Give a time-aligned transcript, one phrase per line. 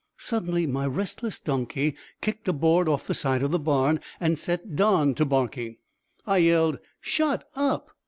[0.17, 4.75] Suddenly my restless donkey kicked a board off the side of the barn and set
[4.75, 5.77] Don to barking.
[6.25, 7.91] I yelled, "Shut up!"